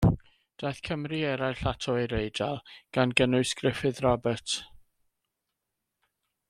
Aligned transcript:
Daeth 0.61 0.79
Cymry 0.87 1.19
eraill 1.31 1.61
ato 1.71 1.95
i'r 2.05 2.15
Eidal, 2.21 2.57
gan 2.97 3.15
gynnwys 3.21 3.53
Gruffydd 3.61 4.03
Robert. 4.09 4.59